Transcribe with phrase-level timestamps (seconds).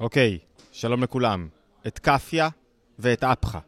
[0.00, 0.38] אוקיי,
[0.72, 1.48] שלום לכולם.
[1.86, 2.48] את קפיה
[2.98, 3.58] ואת אפחה.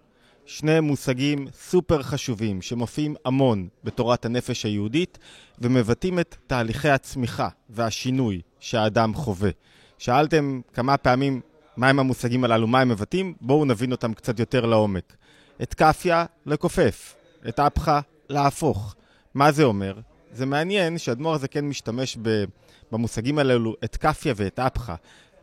[0.47, 5.19] שני מושגים סופר חשובים שמופיעים המון בתורת הנפש היהודית
[5.59, 9.51] ומבטאים את תהליכי הצמיחה והשינוי שהאדם חווה.
[9.99, 11.41] שאלתם כמה פעמים
[11.77, 13.35] מהם המושגים הללו, מה הם מבטאים?
[13.41, 15.17] בואו נבין אותם קצת יותר לעומק.
[15.63, 17.15] את קפיה, לכופף.
[17.49, 18.95] את אפחה, להפוך.
[19.35, 19.99] מה זה אומר?
[20.33, 22.19] זה מעניין שהאדמו"ר הזה כן משתמש
[22.93, 24.95] במושגים הללו, את קפיה ואת אפחה,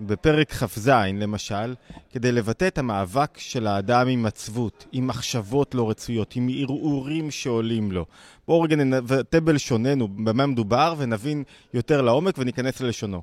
[0.08, 1.76] בפרק כ"ז, למשל,
[2.12, 7.92] כדי לבטא את המאבק של האדם עם עצבות, עם מחשבות לא רצויות, עם ערעורים שעולים
[7.92, 8.06] לו.
[8.48, 11.44] בואו רגע נבטא בלשוננו במה מדובר ונבין
[11.74, 13.22] יותר לעומק וניכנס ללשונו.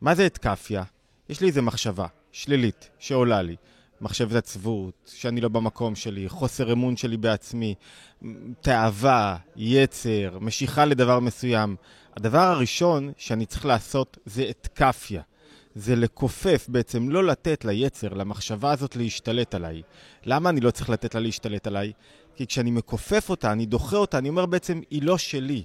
[0.00, 0.82] מה זה את קפיה?
[1.28, 3.56] יש לי איזו מחשבה שלילית שעולה לי.
[4.00, 7.74] מחשבת עצבות, שאני לא במקום שלי, חוסר אמון שלי בעצמי,
[8.60, 11.76] תאווה, יצר, משיכה לדבר מסוים.
[12.16, 15.22] הדבר הראשון שאני צריך לעשות זה את קפיה.
[15.74, 19.82] זה לכופף, בעצם לא לתת ליצר, למחשבה הזאת להשתלט עליי.
[20.26, 21.92] למה אני לא צריך לתת לה להשתלט עליי?
[22.36, 25.62] כי כשאני מכופף אותה, אני דוחה אותה, אני אומר בעצם, היא לא שלי.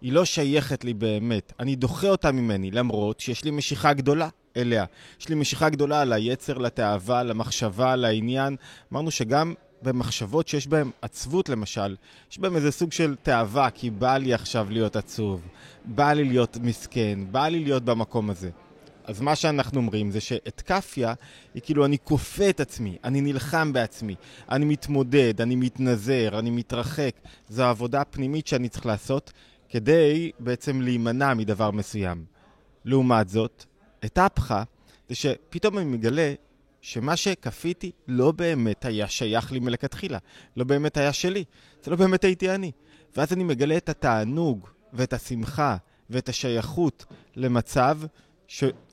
[0.00, 1.52] היא לא שייכת לי באמת.
[1.60, 4.84] אני דוחה אותה ממני, למרות שיש לי משיכה גדולה אליה.
[5.20, 8.56] יש לי משיכה גדולה ליצר, לתאווה, למחשבה, לעניין.
[8.92, 11.96] אמרנו שגם במחשבות שיש בהן עצבות למשל,
[12.32, 15.42] יש בהן איזה סוג של תאווה, כי בא לי עכשיו להיות עצוב,
[15.84, 18.50] בא לי להיות מסכן, בא לי להיות במקום הזה.
[19.06, 21.14] אז מה שאנחנו אומרים זה שאת כאפיה
[21.54, 24.14] היא כאילו אני כופה את עצמי, אני נלחם בעצמי,
[24.50, 27.14] אני מתמודד, אני מתנזר, אני מתרחק.
[27.48, 29.32] זו עבודה פנימית שאני צריך לעשות
[29.68, 32.24] כדי בעצם להימנע מדבר מסוים.
[32.84, 33.64] לעומת זאת,
[34.04, 34.62] את אפחה
[35.08, 36.34] זה שפתאום אני מגלה
[36.80, 40.18] שמה שכפיתי לא באמת היה שייך לי מלכתחילה,
[40.56, 41.44] לא באמת היה שלי,
[41.82, 42.72] זה לא באמת הייתי אני.
[43.16, 45.76] ואז אני מגלה את התענוג ואת השמחה
[46.10, 47.04] ואת השייכות
[47.36, 47.98] למצב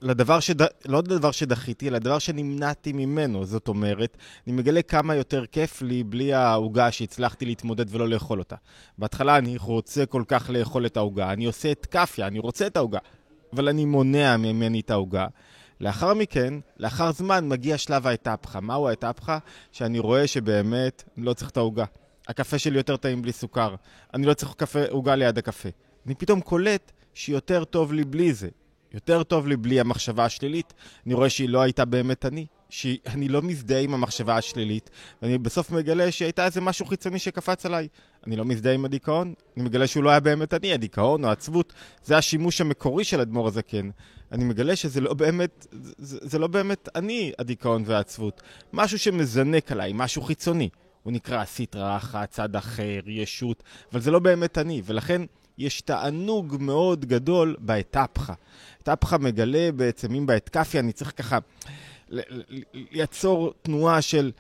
[0.01, 0.61] לדבר שד...
[0.61, 3.45] לא לדבר שדחיתי, אלא לדבר שנמנעתי ממנו.
[3.45, 8.55] זאת אומרת, אני מגלה כמה יותר כיף לי בלי העוגה שהצלחתי להתמודד ולא לאכול אותה.
[8.97, 12.77] בהתחלה אני רוצה כל כך לאכול את העוגה, אני עושה את כאפיה, אני רוצה את
[12.77, 12.99] העוגה,
[13.53, 15.27] אבל אני מונע ממני את העוגה.
[15.81, 18.59] לאחר מכן, לאחר זמן, מגיע שלב האתפחה.
[18.59, 19.37] מהו האתפחה?
[19.71, 21.85] שאני רואה שבאמת לא צריך את העוגה.
[22.27, 23.75] הקפה שלי יותר טעים בלי סוכר.
[24.13, 24.55] אני לא צריך
[24.89, 25.69] עוגה ליד הקפה.
[26.05, 28.49] אני פתאום קולט שיותר טוב לי בלי זה.
[28.93, 30.73] יותר טוב לי בלי המחשבה השלילית.
[31.05, 34.89] אני רואה שהיא לא הייתה באמת אני, שאני לא מזדהה עם המחשבה השלילית,
[35.21, 37.87] ואני בסוף מגלה שהייתה איזה משהו חיצוני שקפץ עליי.
[38.27, 41.73] אני לא מזדהה עם הדיכאון, אני מגלה שהוא לא היה באמת אני, הדיכאון או העצבות,
[42.03, 43.89] זה השימוש המקורי של אדמו"ר הזקן.
[44.31, 45.67] אני מגלה שזה לא באמת,
[45.97, 48.41] זה, זה לא באמת אני, הדיכאון והעצבות.
[48.73, 50.69] משהו שמזנק עליי, משהו חיצוני.
[51.03, 55.21] הוא נקרא סטרא אחת, צד אחר, ישות, אבל זה לא באמת אני, ולכן...
[55.57, 58.33] יש תענוג מאוד גדול באתפחה.
[58.81, 61.37] אתפחה מגלה בעצם, אם באתקפיה אני צריך ככה
[62.73, 64.31] ליצור תנועה של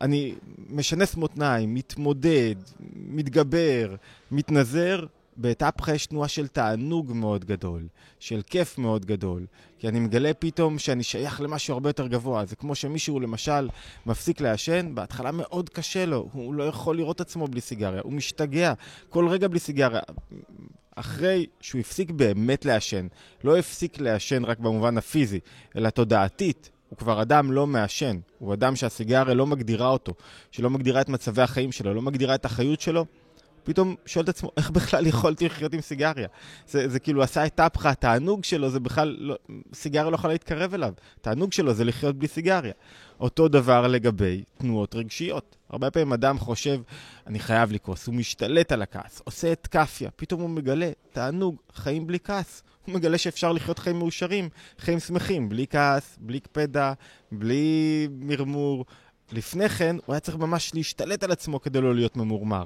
[0.00, 0.34] אני
[0.70, 2.54] משנס מותניים, מתמודד,
[2.94, 3.94] מתגבר,
[4.30, 5.06] מתנזר,
[5.36, 7.86] באתפחה יש תנועה של תענוג מאוד גדול,
[8.18, 9.46] של כיף מאוד גדול,
[9.78, 12.44] כי אני מגלה פתאום שאני שייך למשהו הרבה יותר גבוה.
[12.44, 13.68] זה כמו שמישהו למשל
[14.06, 18.72] מפסיק לעשן, בהתחלה מאוד קשה לו, הוא לא יכול לראות עצמו בלי סיגריה, הוא משתגע
[19.08, 20.00] כל רגע בלי סיגריה.
[20.96, 23.06] אחרי שהוא הפסיק באמת לעשן,
[23.44, 25.40] לא הפסיק לעשן רק במובן הפיזי,
[25.76, 30.14] אלא תודעתית, הוא כבר אדם לא מעשן, הוא אדם שהסיגריה לא מגדירה אותו,
[30.50, 33.06] שלא מגדירה את מצבי החיים שלו, לא מגדירה את החיות שלו,
[33.64, 36.28] פתאום שואל את עצמו, איך בכלל יכולתי לחיות עם סיגריה?
[36.68, 39.36] זה, זה כאילו עשה את אפחה, התענוג שלו זה בכלל, לא,
[39.74, 40.92] סיגריה לא יכולה להתקרב אליו.
[41.20, 42.72] התענוג שלו זה לחיות בלי סיגריה.
[43.20, 45.56] אותו דבר לגבי תנועות רגשיות.
[45.70, 46.80] הרבה פעמים אדם חושב,
[47.26, 52.06] אני חייב לכעוס, הוא משתלט על הכעס, עושה את כאפיה, פתאום הוא מגלה, תענוג, חיים
[52.06, 52.62] בלי כעס.
[52.86, 54.48] הוא מגלה שאפשר לחיות חיים מאושרים,
[54.78, 56.92] חיים שמחים, בלי כעס, בלי קפדה,
[57.32, 58.84] בלי מרמור.
[59.32, 62.64] לפני כן, הוא היה צריך ממש להשתלט על עצמו כדי לא להיות ממורמר.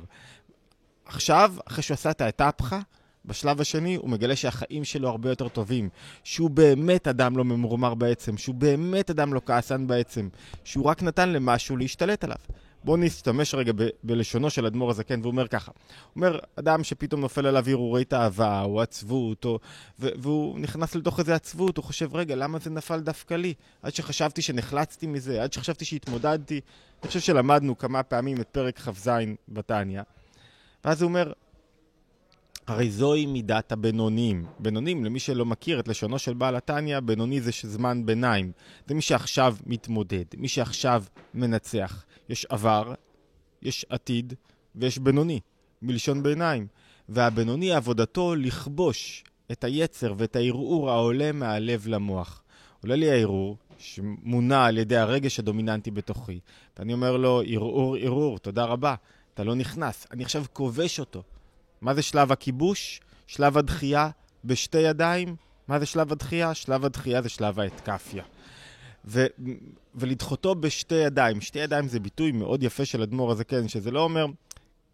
[1.06, 2.80] עכשיו, אחרי שהוא עשה את האתפחה,
[3.24, 5.88] בשלב השני הוא מגלה שהחיים שלו הרבה יותר טובים,
[6.24, 10.28] שהוא באמת אדם לא ממורמר בעצם, שהוא באמת אדם לא כעסן בעצם,
[10.64, 12.36] שהוא רק נתן למשהו להשתלט עליו.
[12.84, 15.72] בואו נשתמש רגע ב- בלשונו של אדמו"ר הזקן, והוא אומר ככה.
[16.14, 19.58] הוא אומר, אדם שפתאום נופל עליו הרהורי תאווה, או עצבות, או...
[20.00, 23.54] ו- והוא נכנס לתוך איזה עצבות, הוא חושב, רגע, למה זה נפל דווקא לי?
[23.82, 26.60] עד שחשבתי שנחלצתי מזה, עד שחשבתי שהתמודדתי.
[27.02, 29.10] אני חושב שלמדנו כמה פעמים את פרק כ"ז
[29.48, 30.02] בתניא.
[30.84, 31.32] ואז הוא אומר,
[32.66, 34.46] הרי זוהי מידת הבינונים.
[34.58, 38.52] בינונים, למי שלא מכיר את לשונו של בעל התניא, בינוני זה זמן ביניים.
[38.86, 42.04] זה מי שעכשיו מתמודד, מי שעכשיו מנצח.
[42.28, 42.94] יש עבר,
[43.62, 44.34] יש עתיד
[44.74, 45.40] ויש בינוני,
[45.82, 46.66] מלשון ביניים.
[47.08, 52.42] והבינוני עבודתו לכבוש את היצר ואת הערעור העולה מהלב למוח.
[52.82, 56.40] עולה לי הערעור, שמונע על ידי הרגש הדומיננטי בתוכי.
[56.78, 58.94] ואני אומר לו, ערעור, ערעור, תודה רבה,
[59.36, 60.06] אתה לא נכנס.
[60.10, 61.22] אני עכשיו כובש אותו.
[61.80, 63.00] מה זה שלב הכיבוש?
[63.26, 64.10] שלב הדחייה
[64.44, 65.36] בשתי ידיים?
[65.68, 66.54] מה זה שלב הדחייה?
[66.54, 68.24] שלב הדחייה זה שלב האתקפיה.
[69.04, 69.26] ו-
[69.94, 71.40] ולדחותו בשתי ידיים.
[71.40, 74.26] שתי ידיים זה ביטוי מאוד יפה של אדמו"ר הזה, כן, שזה לא אומר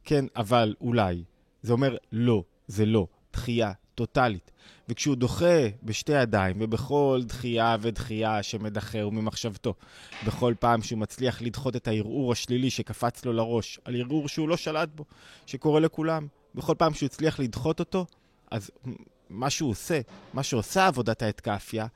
[0.05, 1.25] כן, אבל, אולי.
[1.63, 3.07] זה אומר לא, זה לא.
[3.33, 4.51] דחייה טוטאלית.
[4.89, 9.75] וכשהוא דוחה בשתי ידיים, ובכל דחייה ודחייה שמדחה הוא ממחשבתו,
[10.27, 14.57] בכל פעם שהוא מצליח לדחות את הערעור השלילי שקפץ לו לראש, על ערעור שהוא לא
[14.57, 15.05] שלט בו,
[15.47, 18.07] שקורה לכולם, בכל פעם שהוא הצליח לדחות אותו,
[18.51, 18.71] אז
[19.31, 20.01] מה שהוא עושה,
[20.35, 21.87] מה שעושה עבודת האתקפיה,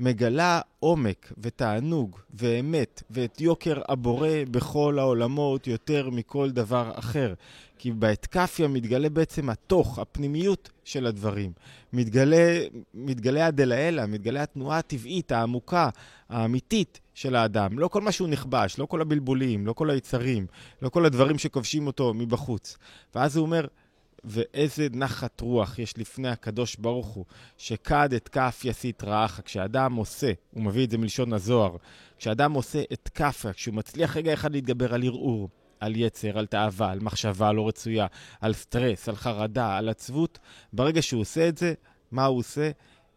[0.00, 7.34] מגלה עומק ותענוג ואמת ואת יוקר הבורא בכל העולמות יותר מכל דבר אחר.
[7.78, 11.52] כי באתקפיה מתגלה בעצם התוך, הפנימיות של הדברים.
[11.92, 12.60] מתגלה,
[12.94, 15.88] מתגלה הדלאלה, מתגלה התנועה הטבעית, העמוקה,
[16.28, 17.78] האמיתית של האדם.
[17.78, 20.46] לא כל מה שהוא נכבש, לא כל הבלבולים, לא כל היצרים,
[20.82, 22.76] לא כל הדברים שכובשים אותו מבחוץ.
[23.14, 23.66] ואז הוא אומר,
[24.24, 27.24] ואיזה נחת רוח יש לפני הקדוש ברוך הוא,
[27.58, 29.40] שכד את כף יסית רעך.
[29.44, 31.76] כשאדם עושה, הוא מביא את זה מלשון הזוהר,
[32.18, 35.48] כשאדם עושה את כף, כשהוא מצליח רגע אחד להתגבר על ערעור,
[35.80, 38.06] על יצר, על תאווה, על מחשבה לא רצויה,
[38.40, 40.38] על סטרס, על חרדה, על עצבות,
[40.72, 41.74] ברגע שהוא עושה את זה,
[42.10, 42.70] מה הוא עושה?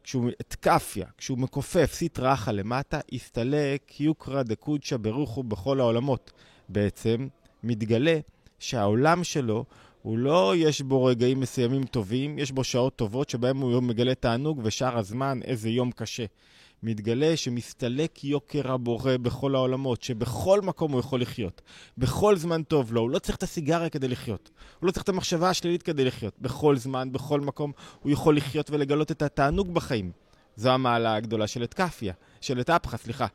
[0.03, 6.31] כשהוא אתקפיה, כשהוא מכופף סטרא אחא למטה, הסתלק יוקרא דקודשא ברוחו בכל העולמות.
[6.69, 7.27] בעצם
[7.63, 8.19] מתגלה
[8.59, 9.65] שהעולם שלו
[10.03, 14.61] הוא לא, יש בו רגעים מסוימים טובים, יש בו שעות טובות שבהם הוא מגלה תענוג,
[14.63, 16.25] ושאר הזמן איזה יום קשה.
[16.83, 21.61] מתגלה שמסתלק יוקר הבורא בכל העולמות, שבכל מקום הוא יכול לחיות.
[21.97, 24.49] בכל זמן טוב לו, הוא לא צריך את הסיגריה כדי לחיות.
[24.79, 26.33] הוא לא צריך את המחשבה השלילית כדי לחיות.
[26.39, 27.71] בכל זמן, בכל מקום,
[28.01, 30.11] הוא יכול לחיות ולגלות את התענוג בחיים.
[30.55, 33.27] זו המעלה הגדולה של אתקפיה, של אתאפחה, סליחה.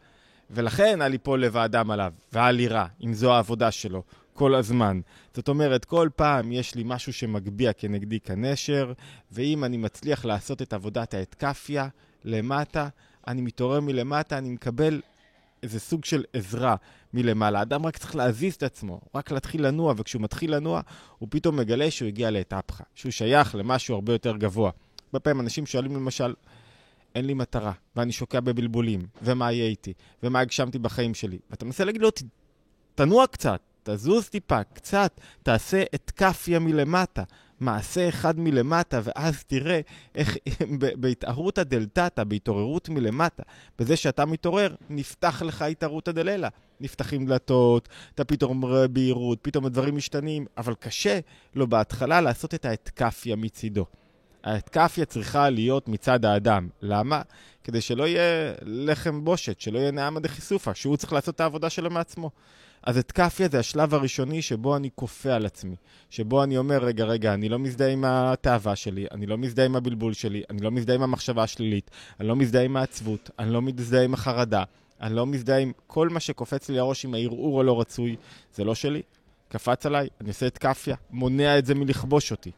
[0.51, 4.03] ולכן אל יפול לב האדם עליו, ואל יירא, אם זו העבודה שלו.
[4.39, 5.01] כל הזמן.
[5.35, 8.93] זאת אומרת, כל פעם יש לי משהו שמגביה כנגדי כנשר,
[9.33, 11.89] ואם אני מצליח לעשות את עבודת האתקפיה
[12.25, 12.89] למטה,
[13.27, 15.01] אני מתעורר מלמטה, אני מקבל
[15.63, 16.77] איזה סוג של עזרה
[17.15, 17.59] מלמעלה.
[17.59, 20.81] האדם רק צריך להזיז את עצמו, רק להתחיל לנוע, וכשהוא מתחיל לנוע,
[21.19, 24.71] הוא פתאום מגלה שהוא הגיע לאתפחה, שהוא שייך למשהו הרבה יותר גבוה.
[25.07, 26.35] הרבה פעמים אנשים שואלים למשל,
[27.15, 29.93] אין לי מטרה, ואני שוקע בבלבולים, ומה יהיה איתי,
[30.23, 31.39] ומה הגשמתי בחיים שלי.
[31.51, 32.09] ואתה מנסה להגיד לו,
[32.95, 37.23] תנוע קצת, תזוז טיפה, קצת, תעשה את כפיה מלמטה,
[37.61, 39.81] מעשה אחד מלמטה, ואז תראה
[40.15, 40.37] איך
[41.01, 43.43] בהתערותא דלתתא, בהתעוררות מלמטה,
[43.79, 46.49] בזה שאתה מתעורר, נפתח לך התערותא דלילה.
[46.81, 51.19] נפתחים דלתות, אתה פתאום רואה בהירות, פתאום הדברים משתנים, אבל קשה
[51.55, 53.87] לו בהתחלה לעשות את האתקפיה מצידו.
[54.45, 56.69] האתקפיה צריכה להיות מצד האדם.
[56.83, 57.23] למה?
[57.65, 61.91] כדי שלא יהיה לחם בושת, שלא יהיה נעמה דחיסופה, שהוא צריך לעשות את העבודה שלו
[61.91, 62.31] מעצמו.
[62.89, 65.77] אז אתקפיה זה השלב הראשוני שבו אני כופה על עצמי.
[66.11, 69.77] שבו אני אומר, רגע, רגע, אני לא מזדהה עם התאווה שלי, אני לא מזדהה עם
[69.77, 71.91] הבלבול שלי, אני לא מזדהה עם המחשבה השלילית,
[72.21, 74.65] אני לא מזדהה עם העצבות, אני לא מזדהה עם החרדה,
[75.01, 78.17] אני לא מזדהה עם כל מה שקופץ לי לראש עם הערעור הלא רצוי,
[78.55, 79.03] זה לא שלי.
[79.49, 82.51] קפץ עליי, אני עושה אתקפיה, מונע את זה מלכבוש אותי.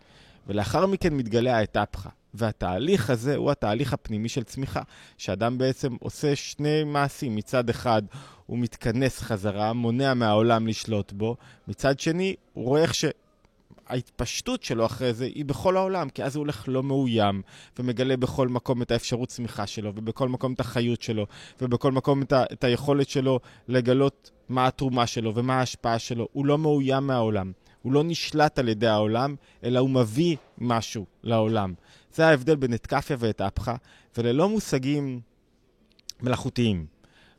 [0.47, 2.09] ולאחר מכן מתגלה האתפחה.
[2.35, 4.83] והתהליך הזה הוא התהליך הפנימי של צמיחה,
[5.19, 7.37] שאדם בעצם עושה שני מעשים.
[7.37, 8.03] מצד אחד,
[8.47, 11.37] הוא מתכנס חזרה, מונע מהעולם לשלוט בו.
[11.69, 16.43] מצד שני, הוא רואה איך שההתפשטות שלו אחרי זה היא בכל העולם, כי אז הוא
[16.43, 17.43] הולך לא מאוים,
[17.79, 21.27] ומגלה בכל מקום את האפשרות צמיחה שלו, ובכל מקום את החיות שלו,
[21.61, 26.29] ובכל מקום את, ה- את היכולת שלו לגלות מה התרומה שלו ומה ההשפעה שלו.
[26.33, 27.53] הוא לא מאוים מהעולם.
[27.83, 29.35] הוא לא נשלט על ידי העולם,
[29.65, 31.75] אלא הוא מביא משהו לעולם.
[32.15, 33.77] זה ההבדל בין אתקפיה ואתאפחה,
[34.17, 35.21] וללא מושגים
[36.23, 36.87] מלאכותיים.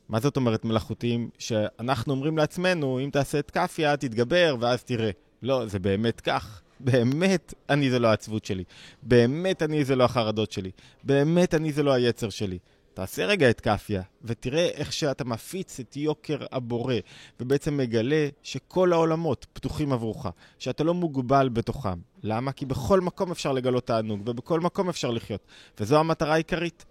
[0.10, 1.30] מה זאת אומרת מלאכותיים?
[1.38, 5.12] שאנחנו אומרים לעצמנו, אם תעשה אתקפיה, תתגבר, ואז תראה.
[5.42, 6.62] לא, זה באמת כך.
[6.80, 8.64] באמת אני זה לא העצבות שלי.
[9.04, 10.72] באמת אני זה לא החרדות שלי.
[11.04, 12.60] באמת אני זה לא היצר שלי.
[12.94, 16.96] תעשה רגע את כאפיה, ותראה איך שאתה מפיץ את יוקר הבורא,
[17.40, 20.26] ובעצם מגלה שכל העולמות פתוחים עבורך,
[20.60, 22.00] שאתה לא מוגבל בתוכם.
[22.24, 22.52] למה?
[22.52, 25.46] כי בכל מקום אפשר לגלות תענוג, ובכל מקום אפשר לחיות.
[25.80, 26.86] וזו המטרה העיקרית.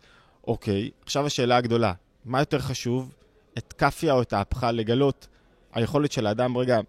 [0.47, 1.93] אוקיי, עכשיו השאלה הגדולה,
[2.25, 3.15] מה יותר חשוב,
[3.59, 5.29] את כאפיה או את ההפכה לגלות
[5.73, 6.81] היכולת של האדם רגע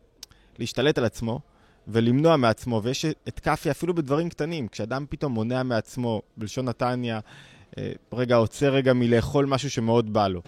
[0.60, 1.40] להשתלט על עצמו
[1.88, 7.20] ולמנוע מעצמו, ויש את כאפיה אפילו בדברים קטנים, כשאדם פתאום מונע מעצמו, בלשון נתניה,
[8.14, 10.42] רגע עוצר רגע מלאכול משהו שמאוד בא לו.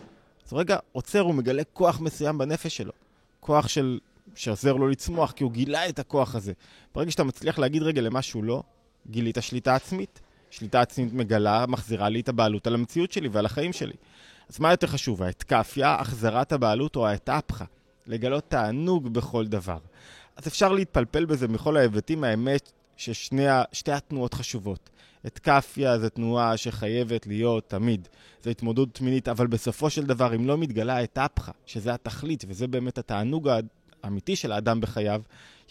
[0.47, 2.91] אז רגע עוצר, הוא מגלה כוח מסוים בנפש שלו.
[3.39, 3.99] כוח של...
[4.35, 6.53] שעוזר לו לצמוח, כי הוא גילה את הכוח הזה.
[6.95, 8.63] ברגע שאתה מצליח להגיד רגע למשהו לא,
[9.09, 10.21] גילית שליטה עצמית.
[10.49, 13.93] שליטה עצמית מגלה, מחזירה לי את הבעלות על המציאות שלי ועל החיים שלי.
[14.49, 17.65] אז מה יותר חשוב, האתקפיה, החזרת הבעלות או האתאפחה?
[18.07, 19.77] לגלות תענוג בכל דבר.
[20.35, 24.89] אז אפשר להתפלפל בזה מכל ההיבטים, האמת ששתי התנועות חשובות.
[25.27, 28.07] אתקפיה זה תנועה שחייבת להיות תמיד.
[28.43, 32.97] זו התמודדות מינית, אבל בסופו של דבר, אם לא מתגלה אתאפחה, שזה התכלית וזה באמת
[32.97, 33.49] התענוג
[34.03, 35.21] האמיתי של האדם בחייו,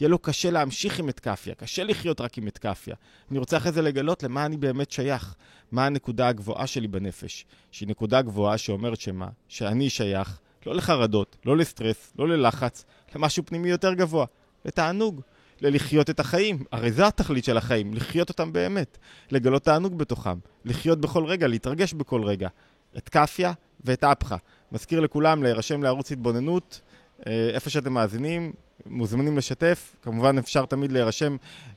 [0.01, 2.95] יהיה לו קשה להמשיך עם אתקפיה, קשה לחיות רק עם אתקפיה.
[3.31, 5.35] אני רוצה אחרי זה לגלות למה אני באמת שייך,
[5.73, 9.29] מה הנקודה הגבוהה שלי בנפש, שהיא נקודה גבוהה שאומרת שמה?
[9.49, 14.27] שאני שייך לא לחרדות, לא לסטרס, לא ללחץ, למשהו פנימי יותר גבוה,
[14.65, 15.21] לתענוג,
[15.63, 16.65] ללחיות את החיים.
[16.73, 18.99] הרי זה התכלית של החיים, לחיות אותם באמת,
[19.31, 22.49] לגלות תענוג בתוכם, לחיות בכל רגע, להתרגש בכל רגע.
[22.97, 23.53] את קפיה
[23.85, 24.37] ואת אפחה.
[24.73, 26.81] מזכיר לכולם להירשם לערוץ התבוננות,
[27.27, 28.53] אה, איפה שאתם מאזינים,
[28.87, 29.97] מוזמנים לשתף.
[30.03, 31.37] כמובן אפשר תמיד להירשם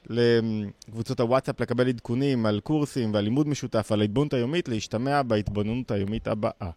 [0.10, 6.27] לקבוצות הוואטסאפ, לקבל עדכונים על קורסים ועל לימוד משותף, על ההתבוננות היומית, להשתמע בהתבוננות היומית
[6.27, 6.70] הבאה.